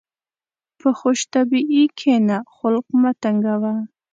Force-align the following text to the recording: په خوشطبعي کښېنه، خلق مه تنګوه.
په 0.79 0.89
خوشطبعي 0.99 1.83
کښېنه، 1.97 2.37
خلق 2.55 2.85
مه 3.01 3.11
تنګوه. 3.21 3.73